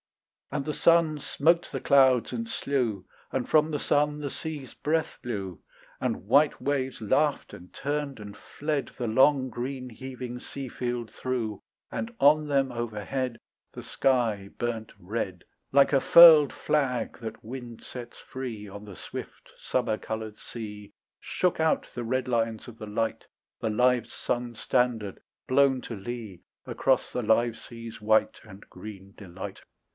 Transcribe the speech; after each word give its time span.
And 0.53 0.65
the 0.65 0.73
sun 0.73 1.19
smote 1.19 1.67
the 1.71 1.79
clouds 1.79 2.33
and 2.33 2.49
slew, 2.49 3.05
And 3.31 3.47
from 3.47 3.69
the 3.71 3.79
sun 3.79 4.19
the 4.19 4.31
sea's 4.31 4.73
breath 4.73 5.17
blew, 5.21 5.61
And 6.01 6.25
white 6.25 6.59
waves 6.59 7.01
laughed 7.01 7.53
and 7.53 7.71
turned 7.71 8.19
and 8.19 8.35
fled 8.35 8.89
The 8.97 9.07
long 9.07 9.49
green 9.49 9.89
heaving 9.91 10.39
sea 10.39 10.67
field 10.67 11.09
through, 11.11 11.61
And 11.91 12.13
on 12.19 12.47
them 12.47 12.71
overhead 12.71 13.37
The 13.73 13.83
sky 13.83 14.49
burnt 14.57 14.91
red 14.99 15.45
Like 15.71 15.93
a 15.93 16.01
furled 16.01 16.51
flag 16.51 17.19
that 17.19 17.43
wind 17.45 17.83
sets 17.83 18.17
free, 18.17 18.67
On 18.67 18.83
the 18.83 18.95
swift 18.97 19.51
summer 19.59 19.97
coloured 19.99 20.39
sea 20.39 20.93
Shook 21.19 21.59
out 21.59 21.87
the 21.93 22.03
red 22.03 22.27
lines 22.27 22.67
of 22.67 22.79
the 22.79 22.87
light, 22.87 23.25
The 23.61 23.69
live 23.69 24.11
sun's 24.11 24.59
standard, 24.59 25.21
blown 25.47 25.79
to 25.81 25.95
lee 25.95 26.41
Across 26.65 27.13
the 27.13 27.21
live 27.23 27.55
sea's 27.57 28.01
white 28.01 28.39
And 28.43 28.67
green 28.69 29.13
delight. 29.15 29.59